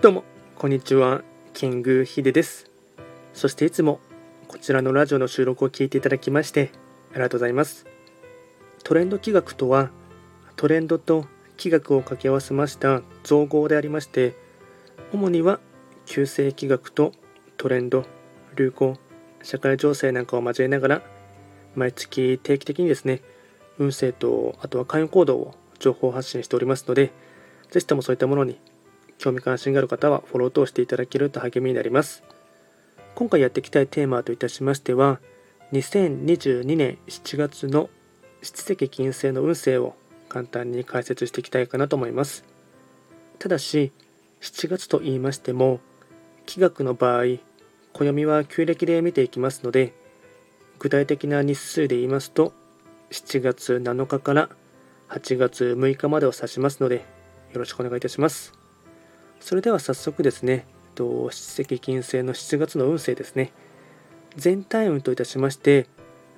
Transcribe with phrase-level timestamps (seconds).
[0.00, 0.24] どうも、
[0.56, 1.20] こんにちは。
[1.52, 2.70] キングヒデです。
[3.34, 4.00] そしていつも
[4.48, 6.72] こちらのラジオの収録を聞いていただきまして
[7.12, 7.84] ありがとうございます。
[8.82, 9.90] トレンド企画とは、
[10.56, 11.26] トレンドと
[11.58, 14.34] 企画を掛け合わせました造語でありまして、
[15.12, 15.60] 主には
[16.06, 17.12] 旧世企画と
[17.58, 18.06] トレンド、
[18.56, 18.96] 流行、
[19.42, 21.02] 社会情勢なんかを交えながら、
[21.74, 23.20] 毎月定期的にですね、
[23.76, 27.12] 運勢とあとは関与行動を情報発信しておりますので、
[27.70, 28.58] ぜひともそういったものに
[29.20, 32.22] 興味関心がある方はフォローとしていただけると励みになります。
[33.14, 35.20] 今回やっていきたいテーマといたしましては、
[35.72, 37.90] 2022年7月の
[38.40, 39.94] 七石金星の運勢を
[40.30, 42.44] 簡単に解説していきたいかなと思います。
[43.38, 43.92] ただし、
[44.40, 45.80] 7月と言いましても、
[46.46, 47.24] 気学の場合、
[47.92, 49.92] 暦は旧暦で見ていきますので、
[50.78, 52.54] 具体的な日数で言いますと、
[53.10, 54.48] 7月7日から
[55.10, 57.04] 8月6日までを指しますので、
[57.52, 58.59] よろしくお願いいたします。
[59.40, 63.52] それでは早速ですね、と七石金星の7月の運勢ですね。
[64.36, 65.86] 全体運といたしまして、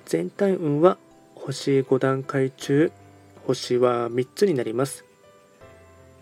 [0.05, 0.97] 全体運は
[1.35, 2.91] 星5段階中、
[3.45, 5.05] 星は3つになります。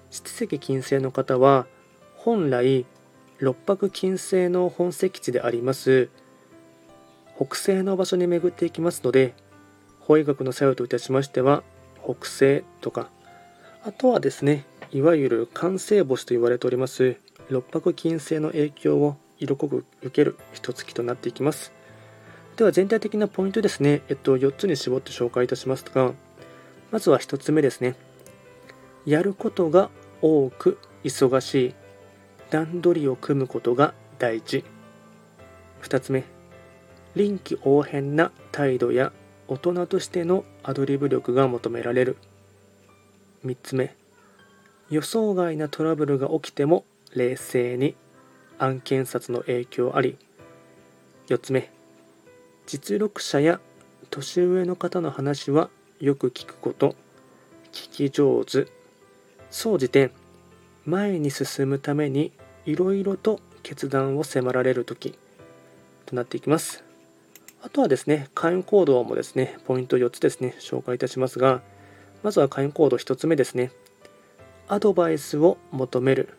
[0.09, 1.67] 七石金星の方は、
[2.15, 2.85] 本来、
[3.39, 6.09] 六白金星の本石地であります、
[7.35, 9.33] 北西の場所に巡っていきますので、
[9.99, 11.63] 法医学の作用といたしましては、
[12.03, 13.09] 北西とか、
[13.83, 17.15] あとはですね、いわゆる完成星と言われております
[17.49, 21.71] 六白金星の影響を色濃く受ける一月となっていきます。
[22.57, 26.13] では全体的なポイントですね、えっと、4つに絞って紹介いたしますが
[26.91, 27.95] まずは1つ目ですね。
[29.05, 29.89] やることが
[30.21, 31.73] 多く忙しい。
[32.49, 34.63] 段取りを組むことが大事。
[35.83, 36.25] 2つ目。
[37.15, 39.11] 臨機応変な態度や
[39.47, 42.17] 大人としてのアドリブ力が求められる。
[43.45, 43.95] 3つ目。
[44.91, 46.83] 予想外なトラブルが起きても
[47.15, 47.95] 冷静に
[48.59, 50.17] 案件札の影響あり。
[51.29, 51.71] 4つ目。
[52.67, 53.61] 実力者や
[54.09, 55.69] 年上の方の話は
[56.01, 56.95] よく聞くこと。
[57.71, 58.67] 聞き上手。
[59.49, 60.11] 総じて
[60.85, 62.33] 前に進むために
[62.65, 65.17] いろいろと決断を迫られる時。
[66.05, 66.83] となっていきます。
[67.61, 71.61] あとはですね会員行動もですねポイント4つですね紹介いたしますが。
[72.23, 73.71] まずは会員行動1つ目ですね。
[74.71, 76.29] アドバイスを求める。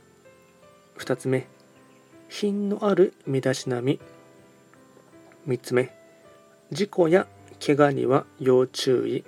[0.97, 1.47] 2つ目。
[2.31, 4.01] 品のある身だしなみ。
[5.47, 5.95] 3つ目。
[6.71, 7.27] 事故や
[7.63, 9.23] 怪我には要注意。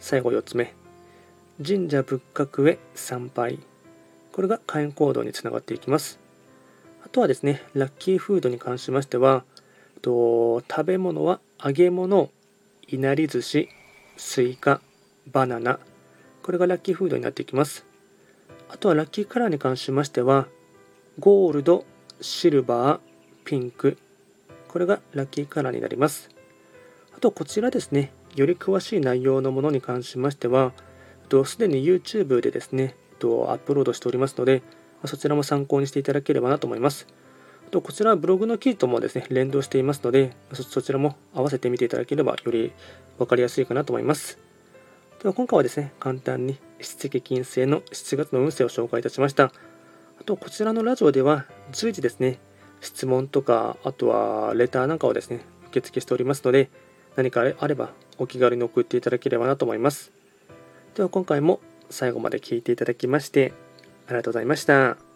[0.00, 0.74] 最後4つ目。
[1.66, 3.58] 神社仏閣へ参拝。
[4.32, 6.18] これが会員行動につながっていきます。
[7.06, 9.44] あとはですねラッキーフードに関しましては
[10.02, 12.28] と食べ物は揚げ物
[12.86, 13.70] いなり寿司
[14.18, 14.82] スイカ
[15.32, 15.78] バナナ。
[16.42, 17.93] これがラッキーフードになっていきます。
[18.74, 20.48] あとはラッキーカラーに関しましては
[21.20, 21.84] ゴールド、
[22.20, 23.00] シルバー、
[23.44, 23.96] ピンク。
[24.66, 26.28] これがラッキーカラーになります。
[27.16, 30.72] あとこちらですねより詳しい内容のものに関しましては
[31.44, 34.60] すでに YouTube でですねアップロードしておりますので
[35.04, 37.06] そちらも参考にしていただければなと思います。
[37.70, 42.72] とこちらはブログの記事ともですね連動していますのでそちらも合わせて見ていただければより
[43.18, 44.40] 分かりやすいかなと思います。
[45.22, 49.52] では今回はですね、簡単に七月金星の7月の運勢を紹介いたしました。
[50.20, 52.38] あと、こちらのラジオでは随時ですね、
[52.80, 56.70] 質問とか、あとはレターなんかをですね、受付しておりますので、
[57.16, 60.12] 何かあればお気軽に送っていただければなと思います。
[60.94, 63.52] では今回も最後まで聴いていただきまして、
[64.06, 65.13] ありがとうございました。